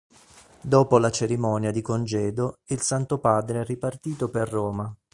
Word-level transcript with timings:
Dopo 0.63 0.97
la 0.97 1.11
cerimonia 1.11 1.69
di 1.69 1.83
congedo 1.83 2.57
il 2.69 2.81
Santo 2.81 3.19
Padre 3.19 3.61
è 3.61 3.65
ripartito 3.65 4.31
per 4.31 4.49
Roma. 4.49 4.91